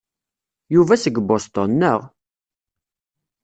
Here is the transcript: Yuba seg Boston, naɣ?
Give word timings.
Yuba 0.73 0.93
seg 1.03 1.15
Boston, 1.27 1.69
naɣ? 1.79 1.99